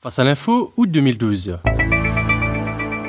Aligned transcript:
Face 0.00 0.20
à 0.20 0.22
l'info, 0.22 0.72
août 0.76 0.88
2012. 0.88 1.58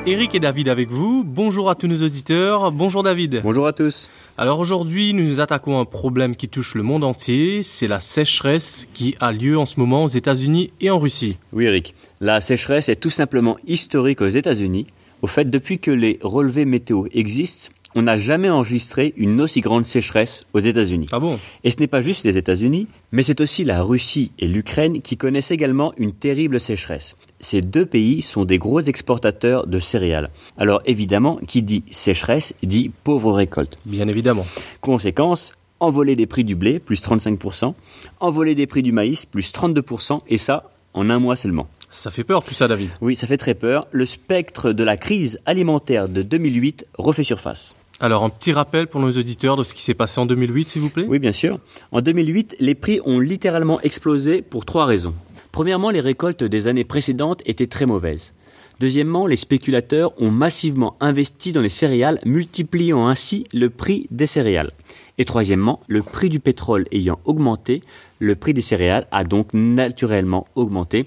Eric 0.06 0.34
et 0.34 0.40
David 0.40 0.68
avec 0.68 0.90
vous. 0.90 1.22
Bonjour 1.24 1.70
à 1.70 1.76
tous 1.76 1.86
nos 1.86 2.02
auditeurs. 2.02 2.72
Bonjour 2.72 3.04
David. 3.04 3.42
Bonjour 3.44 3.68
à 3.68 3.72
tous. 3.72 4.10
Alors 4.36 4.58
aujourd'hui, 4.58 5.14
nous 5.14 5.22
nous 5.22 5.38
attaquons 5.38 5.78
à 5.78 5.82
un 5.82 5.84
problème 5.84 6.34
qui 6.34 6.48
touche 6.48 6.74
le 6.74 6.82
monde 6.82 7.04
entier. 7.04 7.62
C'est 7.62 7.86
la 7.86 8.00
sécheresse 8.00 8.88
qui 8.92 9.14
a 9.20 9.30
lieu 9.30 9.56
en 9.56 9.66
ce 9.66 9.78
moment 9.78 10.02
aux 10.02 10.08
États-Unis 10.08 10.72
et 10.80 10.90
en 10.90 10.98
Russie. 10.98 11.38
Oui, 11.52 11.66
Eric. 11.66 11.94
La 12.20 12.40
sécheresse 12.40 12.88
est 12.88 12.96
tout 12.96 13.08
simplement 13.08 13.56
historique 13.68 14.20
aux 14.20 14.26
États-Unis. 14.26 14.88
Au 15.22 15.28
fait, 15.28 15.48
depuis 15.48 15.78
que 15.78 15.92
les 15.92 16.18
relevés 16.22 16.64
météo 16.64 17.04
existent, 17.12 17.70
on 17.94 18.02
n'a 18.02 18.16
jamais 18.16 18.50
enregistré 18.50 19.14
une 19.16 19.40
aussi 19.40 19.60
grande 19.60 19.84
sécheresse 19.84 20.44
aux 20.52 20.60
États-Unis. 20.60 21.06
Ah 21.12 21.18
bon? 21.18 21.38
Et 21.64 21.70
ce 21.70 21.78
n'est 21.78 21.86
pas 21.86 22.00
juste 22.00 22.24
les 22.24 22.38
États-Unis, 22.38 22.86
mais 23.12 23.22
c'est 23.22 23.40
aussi 23.40 23.64
la 23.64 23.82
Russie 23.82 24.32
et 24.38 24.46
l'Ukraine 24.46 25.02
qui 25.02 25.16
connaissent 25.16 25.50
également 25.50 25.92
une 25.96 26.12
terrible 26.12 26.60
sécheresse. 26.60 27.16
Ces 27.40 27.60
deux 27.60 27.86
pays 27.86 28.22
sont 28.22 28.44
des 28.44 28.58
gros 28.58 28.80
exportateurs 28.80 29.66
de 29.66 29.80
céréales. 29.80 30.28
Alors 30.56 30.82
évidemment, 30.84 31.40
qui 31.46 31.62
dit 31.62 31.84
sécheresse 31.90 32.54
dit 32.62 32.90
pauvre 33.02 33.32
récolte. 33.32 33.78
Bien 33.86 34.06
évidemment. 34.08 34.46
Conséquence, 34.80 35.52
envolée 35.80 36.14
des 36.14 36.26
prix 36.26 36.44
du 36.44 36.54
blé, 36.54 36.78
plus 36.78 37.02
35%, 37.02 37.74
envolée 38.20 38.54
des 38.54 38.66
prix 38.66 38.82
du 38.82 38.92
maïs, 38.92 39.26
plus 39.26 39.52
32%, 39.52 40.20
et 40.28 40.36
ça 40.36 40.62
en 40.92 41.10
un 41.10 41.18
mois 41.18 41.36
seulement. 41.36 41.68
Ça 41.90 42.12
fait 42.12 42.24
peur 42.24 42.44
tout 42.44 42.54
ça 42.54 42.68
David. 42.68 42.90
Oui, 43.00 43.16
ça 43.16 43.26
fait 43.26 43.36
très 43.36 43.54
peur. 43.54 43.88
Le 43.90 44.06
spectre 44.06 44.72
de 44.72 44.84
la 44.84 44.96
crise 44.96 45.40
alimentaire 45.44 46.08
de 46.08 46.22
2008 46.22 46.86
refait 46.96 47.24
surface. 47.24 47.74
Alors 48.02 48.24
un 48.24 48.30
petit 48.30 48.54
rappel 48.54 48.86
pour 48.86 48.98
nos 49.02 49.10
auditeurs 49.10 49.58
de 49.58 49.62
ce 49.62 49.74
qui 49.74 49.82
s'est 49.82 49.92
passé 49.92 50.18
en 50.18 50.24
2008 50.24 50.70
s'il 50.70 50.80
vous 50.80 50.88
plaît. 50.88 51.04
Oui, 51.06 51.18
bien 51.18 51.32
sûr. 51.32 51.60
En 51.92 52.00
2008, 52.00 52.56
les 52.58 52.74
prix 52.74 52.98
ont 53.04 53.18
littéralement 53.18 53.78
explosé 53.82 54.40
pour 54.40 54.64
trois 54.64 54.86
raisons. 54.86 55.14
Premièrement, 55.52 55.90
les 55.90 56.00
récoltes 56.00 56.42
des 56.42 56.66
années 56.66 56.84
précédentes 56.84 57.42
étaient 57.44 57.66
très 57.66 57.84
mauvaises. 57.84 58.32
Deuxièmement, 58.80 59.26
les 59.26 59.36
spéculateurs 59.36 60.18
ont 60.18 60.30
massivement 60.30 60.96
investi 61.00 61.52
dans 61.52 61.60
les 61.60 61.68
céréales, 61.68 62.18
multipliant 62.24 63.06
ainsi 63.06 63.44
le 63.52 63.68
prix 63.68 64.06
des 64.10 64.26
céréales. 64.26 64.72
Et 65.18 65.26
troisièmement, 65.26 65.80
le 65.86 66.02
prix 66.02 66.30
du 66.30 66.40
pétrole 66.40 66.86
ayant 66.92 67.20
augmenté, 67.26 67.82
le 68.18 68.34
prix 68.34 68.54
des 68.54 68.62
céréales 68.62 69.06
a 69.10 69.24
donc 69.24 69.52
naturellement 69.52 70.46
augmenté, 70.54 71.04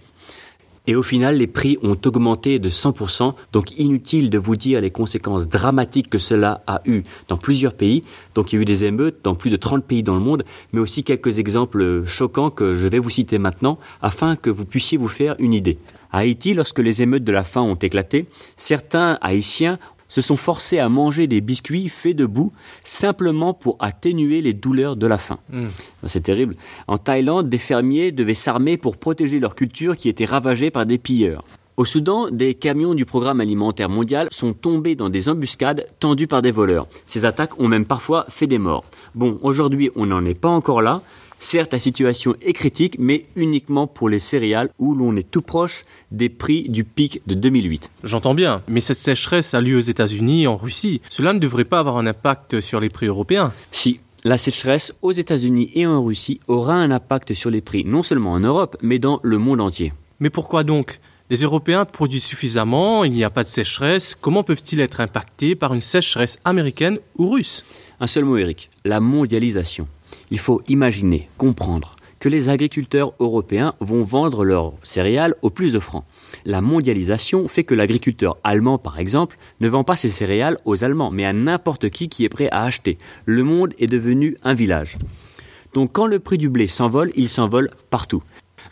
et 0.86 0.96
au 0.96 1.04
final, 1.04 1.38
les 1.38 1.48
prix 1.48 1.78
ont 1.82 1.98
augmenté 2.06 2.60
de 2.60 2.70
100%, 2.70 3.34
donc 3.54 3.72
inutile 3.78 4.30
de 4.30 4.38
vous 4.38 4.58
dire 4.58 4.82
les 4.82 4.92
conséquences 4.92 5.48
dramatiques 5.48 6.10
que 6.10 6.20
cela 6.20 6.62
a 6.68 6.82
eu 6.86 7.04
dans 7.30 7.38
plusieurs 7.38 7.74
pays. 7.74 8.04
Donc 8.36 8.52
il 8.52 8.58
y 8.58 8.60
a 8.60 8.62
eu 8.62 8.66
des 8.66 8.84
émeutes 8.84 9.20
dans 9.24 9.34
plus 9.34 9.50
de 9.50 9.56
30 9.56 9.86
pays 9.86 10.04
dans 10.04 10.16
le 10.16 10.20
monde, 10.20 10.44
mais 10.74 10.82
aussi 10.82 11.04
quelques 11.06 11.40
exemples 11.40 12.04
choquants 12.06 12.50
que 12.50 12.76
je 12.76 12.88
vais 12.88 13.00
vous 13.00 13.10
citer 13.10 13.38
maintenant 13.38 13.80
afin 14.02 14.36
que 14.36 14.50
vous 14.50 14.66
puissiez 14.66 14.98
vous 14.98 15.08
faire 15.08 15.36
une 15.40 15.54
idée. 15.54 15.78
À 16.12 16.20
Haïti, 16.20 16.54
lorsque 16.54 16.78
les 16.78 17.02
émeutes 17.02 17.24
de 17.24 17.32
la 17.32 17.44
faim 17.44 17.62
ont 17.62 17.74
éclaté, 17.74 18.28
certains 18.56 19.18
Haïtiens 19.22 19.80
se 20.14 20.22
sont 20.22 20.38
forcés 20.38 20.78
à 20.78 20.90
manger 20.90 21.26
des 21.26 21.42
biscuits 21.42 21.90
faits 21.90 22.16
de 22.16 22.28
boue 22.28 22.52
simplement 22.84 23.56
pour 23.56 23.78
atténuer 23.80 24.44
les 24.44 24.54
douleurs 24.54 24.96
de 24.96 25.08
la 25.08 25.18
faim. 25.18 25.40
Hmm. 25.52 25.70
C'est 26.06 26.22
terrible. 26.22 26.56
En 26.88 27.00
Thaïlande, 27.00 27.50
des 27.50 27.58
fermiers 27.58 28.12
devaient 28.12 28.36
s'armer 28.36 28.78
pour 28.78 28.98
protéger 28.98 29.40
leur 29.40 29.56
culture 29.56 29.98
qui 29.98 30.10
était 30.10 30.26
ravagée 30.26 30.70
par 30.70 30.86
des 30.86 31.00
pilleurs. 31.00 31.44
Au 31.78 31.84
Soudan, 31.86 32.30
des 32.30 32.54
camions 32.54 32.94
du 32.94 33.06
programme 33.06 33.42
alimentaire 33.42 33.90
mondial 33.90 34.28
sont 34.30 34.54
tombés 34.54 34.94
dans 34.94 35.10
des 35.10 35.30
embuscades 35.30 35.88
tendues 36.00 36.28
par 36.28 36.44
des 36.44 36.52
voleurs. 36.52 36.86
Ces 37.08 37.26
attaques 37.26 37.60
ont 37.60 37.68
même 37.68 37.86
parfois 37.86 38.28
fait 38.30 38.46
des 38.46 38.60
morts. 38.60 38.86
Bon, 39.16 39.40
aujourd'hui, 39.42 39.90
on 39.96 40.06
n'en 40.06 40.24
est 40.26 40.40
pas 40.40 40.50
encore 40.50 40.84
là. 40.84 41.02
Certes, 41.44 41.74
la 41.74 41.80
situation 41.80 42.36
est 42.42 42.54
critique, 42.54 42.96
mais 42.98 43.26
uniquement 43.36 43.86
pour 43.86 44.08
les 44.08 44.18
céréales 44.18 44.70
où 44.80 44.96
l'on 44.96 45.16
est 45.18 45.30
tout 45.30 45.42
proche 45.42 45.84
des 46.10 46.30
prix 46.30 46.70
du 46.70 46.86
pic 46.86 47.22
de 47.28 47.36
2008. 47.36 47.92
J'entends 48.06 48.34
bien, 48.34 48.62
mais 48.70 48.80
cette 48.80 48.98
sécheresse 48.98 49.54
a 49.54 49.60
lieu 49.60 49.76
aux 49.76 49.82
États-Unis 49.82 50.44
et 50.44 50.48
en 50.48 50.56
Russie. 50.56 51.02
Cela 51.10 51.34
ne 51.34 51.40
devrait 51.40 51.66
pas 51.66 51.80
avoir 51.80 51.98
un 51.98 52.08
impact 52.08 52.62
sur 52.62 52.80
les 52.80 52.88
prix 52.88 53.08
européens. 53.08 53.52
Si 53.72 54.00
la 54.24 54.38
sécheresse 54.38 54.94
aux 55.02 55.12
États-Unis 55.12 55.70
et 55.76 55.86
en 55.86 56.02
Russie 56.02 56.40
aura 56.48 56.76
un 56.76 56.92
impact 56.92 57.34
sur 57.34 57.50
les 57.50 57.62
prix 57.62 57.84
non 57.84 58.04
seulement 58.04 58.32
en 58.32 58.40
Europe, 58.40 58.78
mais 58.82 58.98
dans 58.98 59.20
le 59.22 59.38
monde 59.38 59.60
entier. 59.60 59.92
Mais 60.22 60.30
pourquoi 60.30 60.64
donc? 60.64 61.02
Les 61.30 61.42
Européens 61.42 61.84
produisent 61.84 62.24
suffisamment, 62.24 63.04
il 63.04 63.12
n'y 63.12 63.26
a 63.26 63.30
pas 63.30 63.44
de 63.44 63.50
sécheresse. 63.50 64.16
Comment 64.20 64.44
peuvent-ils 64.44 64.80
être 64.80 65.02
impactés 65.02 65.56
par 65.56 65.74
une 65.74 65.82
sécheresse 65.82 66.40
américaine 66.46 67.00
ou 67.18 67.30
russe? 67.30 67.66
Un 68.00 68.08
seul 68.08 68.24
mot, 68.24 68.38
Eric, 68.38 68.70
la 68.86 69.02
mondialisation. 69.02 69.88
Il 70.32 70.40
faut 70.40 70.62
imaginer, 70.68 71.30
comprendre 71.38 71.96
que 72.24 72.30
les 72.30 72.48
agriculteurs 72.48 73.14
européens 73.20 73.76
vont 73.82 74.04
vendre 74.04 74.46
leurs 74.46 74.72
céréales 74.82 75.36
au 75.42 75.50
plus 75.50 75.76
offrant. 75.76 76.06
La 76.46 76.62
mondialisation 76.62 77.50
fait 77.50 77.66
que 77.66 77.76
l'agriculteur 77.76 78.38
allemand, 78.46 78.78
par 78.78 78.98
exemple, 78.98 79.38
ne 79.60 79.68
vend 79.68 79.84
pas 79.84 79.98
ses 79.98 80.08
céréales 80.08 80.58
aux 80.64 80.86
Allemands, 80.86 81.12
mais 81.12 81.26
à 81.26 81.34
n'importe 81.34 81.90
qui 81.90 82.08
qui 82.08 82.24
est 82.24 82.30
prêt 82.30 82.48
à 82.52 82.64
acheter. 82.64 82.98
Le 83.26 83.44
monde 83.44 83.74
est 83.78 83.88
devenu 83.88 84.38
un 84.44 84.54
village. 84.54 84.98
Donc 85.74 85.92
quand 85.92 86.08
le 86.08 86.20
prix 86.20 86.38
du 86.38 86.48
blé 86.48 86.68
s'envole, 86.68 87.12
il 87.16 87.28
s'envole 87.28 87.72
partout. 87.90 88.24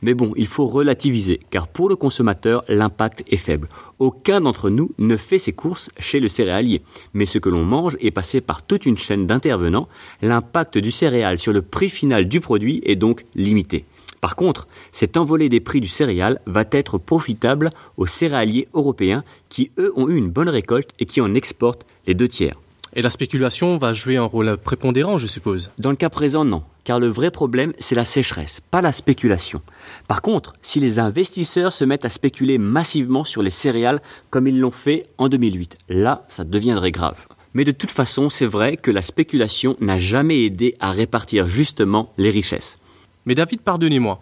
Mais 0.01 0.13
bon, 0.13 0.33
il 0.35 0.47
faut 0.47 0.65
relativiser, 0.65 1.39
car 1.49 1.67
pour 1.67 1.89
le 1.89 1.95
consommateur, 1.95 2.63
l'impact 2.67 3.23
est 3.29 3.37
faible. 3.37 3.67
Aucun 3.99 4.41
d'entre 4.41 4.69
nous 4.69 4.91
ne 4.97 5.17
fait 5.17 5.39
ses 5.39 5.53
courses 5.53 5.89
chez 5.99 6.19
le 6.19 6.29
céréalier, 6.29 6.81
mais 7.13 7.25
ce 7.25 7.37
que 7.37 7.49
l'on 7.49 7.63
mange 7.63 7.97
est 7.99 8.11
passé 8.11 8.41
par 8.41 8.63
toute 8.63 8.85
une 8.85 8.97
chaîne 8.97 9.27
d'intervenants. 9.27 9.87
L'impact 10.21 10.77
du 10.77 10.91
céréal 10.91 11.39
sur 11.39 11.53
le 11.53 11.61
prix 11.61 11.89
final 11.89 12.25
du 12.25 12.39
produit 12.39 12.81
est 12.85 12.95
donc 12.95 13.23
limité. 13.35 13.85
Par 14.21 14.35
contre, 14.35 14.67
cette 14.91 15.17
envolée 15.17 15.49
des 15.49 15.59
prix 15.59 15.81
du 15.81 15.87
céréal 15.87 16.39
va 16.45 16.63
être 16.71 16.99
profitable 16.99 17.71
aux 17.97 18.05
céréaliers 18.05 18.67
européens 18.73 19.23
qui, 19.49 19.71
eux, 19.79 19.91
ont 19.95 20.07
eu 20.07 20.15
une 20.15 20.29
bonne 20.29 20.49
récolte 20.49 20.91
et 20.99 21.05
qui 21.05 21.21
en 21.21 21.33
exportent 21.33 21.85
les 22.05 22.13
deux 22.13 22.27
tiers. 22.27 22.55
Et 22.93 23.01
la 23.01 23.09
spéculation 23.09 23.77
va 23.77 23.93
jouer 23.93 24.17
un 24.17 24.25
rôle 24.25 24.57
prépondérant, 24.57 25.17
je 25.17 25.25
suppose. 25.25 25.71
Dans 25.77 25.91
le 25.91 25.95
cas 25.95 26.09
présent, 26.09 26.43
non, 26.43 26.63
car 26.83 26.99
le 26.99 27.07
vrai 27.07 27.31
problème, 27.31 27.71
c'est 27.79 27.95
la 27.95 28.03
sécheresse, 28.03 28.59
pas 28.69 28.81
la 28.81 28.91
spéculation. 28.91 29.61
Par 30.09 30.21
contre, 30.21 30.53
si 30.61 30.81
les 30.81 30.99
investisseurs 30.99 31.71
se 31.71 31.85
mettent 31.85 32.03
à 32.03 32.09
spéculer 32.09 32.57
massivement 32.57 33.23
sur 33.23 33.43
les 33.43 33.49
céréales 33.49 34.01
comme 34.29 34.45
ils 34.45 34.59
l'ont 34.59 34.71
fait 34.71 35.05
en 35.17 35.29
2008, 35.29 35.77
là, 35.87 36.25
ça 36.27 36.43
deviendrait 36.43 36.91
grave. 36.91 37.27
Mais 37.53 37.63
de 37.63 37.71
toute 37.71 37.91
façon, 37.91 38.29
c'est 38.29 38.45
vrai 38.45 38.75
que 38.75 38.91
la 38.91 39.01
spéculation 39.01 39.77
n'a 39.79 39.97
jamais 39.97 40.43
aidé 40.43 40.75
à 40.81 40.91
répartir 40.91 41.47
justement 41.47 42.09
les 42.17 42.29
richesses. 42.29 42.77
Mais 43.25 43.35
David, 43.35 43.61
pardonnez-moi. 43.61 44.19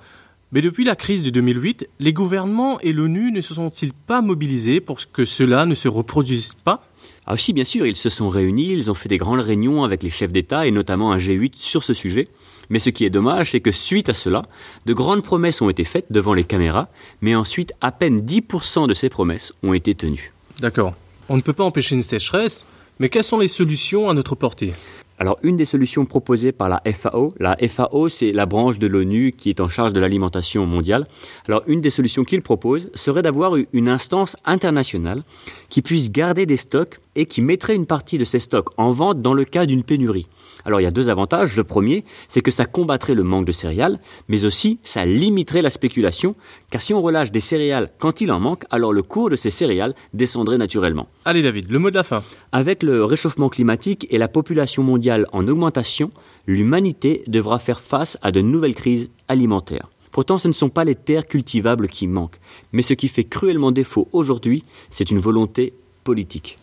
Mais 0.52 0.62
depuis 0.62 0.84
la 0.84 0.96
crise 0.96 1.24
de 1.24 1.30
2008, 1.30 1.88
les 2.00 2.14
gouvernements 2.14 2.80
et 2.82 2.92
l'ONU 2.94 3.32
ne 3.32 3.42
se 3.42 3.54
sont-ils 3.54 3.94
pas 3.94 4.22
mobilisés 4.22 4.80
pour 4.80 5.00
que 5.12 5.26
cela 5.26 5.66
ne 5.66 5.76
se 5.76 5.88
reproduise 5.88 6.54
pas? 6.54 6.89
Ah 7.32 7.38
si, 7.38 7.54
bien 7.54 7.64
sûr, 7.64 7.86
ils 7.86 7.96
se 7.96 8.10
sont 8.10 8.28
réunis, 8.28 8.74
ils 8.74 8.90
ont 8.90 8.96
fait 8.96 9.08
des 9.08 9.20
grandes 9.20 9.42
réunions 9.42 9.84
avec 9.84 10.02
les 10.02 10.10
chefs 10.10 10.32
d'État 10.32 10.66
et 10.66 10.72
notamment 10.72 11.12
un 11.12 11.18
G8 11.18 11.52
sur 11.54 11.84
ce 11.84 11.94
sujet. 11.94 12.28
Mais 12.72 12.80
ce 12.80 12.90
qui 12.90 13.06
est 13.06 13.12
dommage, 13.12 13.52
c'est 13.52 13.60
que 13.60 13.72
suite 13.72 14.10
à 14.10 14.16
cela, 14.16 14.48
de 14.88 14.94
grandes 14.94 15.22
promesses 15.22 15.62
ont 15.62 15.70
été 15.70 15.84
faites 15.84 16.08
devant 16.10 16.34
les 16.34 16.44
caméras, 16.44 16.90
mais 17.22 17.36
ensuite 17.36 17.72
à 17.82 17.92
peine 17.92 18.22
10% 18.22 18.88
de 18.88 18.96
ces 18.96 19.10
promesses 19.10 19.54
ont 19.62 19.74
été 19.74 19.94
tenues. 19.94 20.34
D'accord. 20.60 20.96
On 21.30 21.38
ne 21.38 21.42
peut 21.42 21.54
pas 21.54 21.64
empêcher 21.64 21.94
une 21.94 22.02
sécheresse, 22.02 22.66
mais 22.98 23.10
quelles 23.10 23.24
sont 23.24 23.38
les 23.38 23.48
solutions 23.48 24.10
à 24.10 24.16
notre 24.16 24.34
portée? 24.34 24.74
Alors, 25.22 25.38
une 25.44 25.58
des 25.58 25.66
solutions 25.66 26.06
proposées 26.06 26.54
par 26.54 26.70
la 26.70 26.82
FAO, 26.94 27.34
la 27.40 27.58
FAO, 27.68 28.08
c'est 28.08 28.32
la 28.32 28.46
branche 28.46 28.80
de 28.80 28.88
l'ONU 28.88 29.34
qui 29.34 29.50
est 29.50 29.60
en 29.60 29.68
charge 29.68 29.92
de 29.92 30.00
l'alimentation 30.00 30.66
mondiale. 30.66 31.08
Alors, 31.46 31.62
une 31.68 31.82
des 31.82 31.90
solutions 31.90 32.24
qu'il 32.24 32.42
propose 32.42 32.90
serait 32.94 33.22
d'avoir 33.22 33.54
une 33.74 33.90
instance 33.90 34.38
internationale 34.46 35.24
qui 35.68 35.82
puisse 35.82 36.10
garder 36.10 36.46
des 36.46 36.56
stocks 36.56 37.02
et 37.20 37.26
qui 37.26 37.42
mettrait 37.42 37.76
une 37.76 37.86
partie 37.86 38.18
de 38.18 38.24
ces 38.24 38.40
stocks 38.40 38.70
en 38.78 38.94
vente 38.94 39.22
dans 39.22 39.34
le 39.34 39.44
cas 39.44 39.66
d'une 39.66 39.84
pénurie. 39.84 40.30
Alors 40.64 40.80
il 40.80 40.84
y 40.84 40.88
a 40.88 40.92
deux 40.92 41.10
avantages. 41.10 41.58
Le 41.58 41.66
premier, 41.66 42.06
c'est 42.30 42.40
que 42.40 42.50
ça 42.50 42.66
combattrait 42.66 43.14
le 43.14 43.24
manque 43.24 43.44
de 43.44 43.52
céréales, 43.52 44.00
mais 44.30 44.46
aussi 44.46 44.80
ça 44.84 45.06
limiterait 45.06 45.62
la 45.62 45.70
spéculation, 45.70 46.36
car 46.70 46.82
si 46.82 46.94
on 46.94 47.02
relâche 47.02 47.30
des 47.30 47.42
céréales 47.42 47.90
quand 48.00 48.22
il 48.22 48.32
en 48.32 48.40
manque, 48.40 48.64
alors 48.70 48.94
le 48.94 49.04
cours 49.04 49.30
de 49.30 49.36
ces 49.36 49.50
céréales 49.50 49.96
descendrait 50.14 50.58
naturellement. 50.58 51.10
Allez 51.26 51.42
David, 51.42 51.70
le 51.70 51.80
mot 51.80 51.90
de 51.90 51.96
la 51.96 52.06
fin. 52.06 52.24
Avec 52.54 52.84
le 52.84 53.04
réchauffement 53.04 53.50
climatique 53.50 54.08
et 54.12 54.18
la 54.18 54.30
population 54.30 54.82
mondiale 54.82 55.26
en 55.34 55.46
augmentation, 55.46 56.12
l'humanité 56.48 57.24
devra 57.28 57.60
faire 57.60 57.82
face 57.82 58.18
à 58.22 58.32
de 58.32 58.40
nouvelles 58.40 58.76
crises 58.76 59.10
alimentaires. 59.28 59.90
Pourtant, 60.12 60.38
ce 60.38 60.48
ne 60.48 60.54
sont 60.54 60.70
pas 60.70 60.86
les 60.86 60.96
terres 60.96 61.28
cultivables 61.28 61.88
qui 61.88 62.08
manquent, 62.08 62.40
mais 62.72 62.82
ce 62.82 62.94
qui 62.94 63.10
fait 63.10 63.26
cruellement 63.26 63.74
défaut 63.74 64.08
aujourd'hui, 64.14 64.64
c'est 64.90 65.12
une 65.12 65.20
volonté 65.20 65.74
politique. 66.06 66.58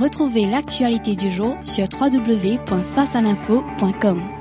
Retrouvez 0.00 0.46
l'actualité 0.46 1.14
du 1.14 1.30
jour 1.30 1.58
sur 1.60 1.86
www.facealinfo.com. 2.00 4.39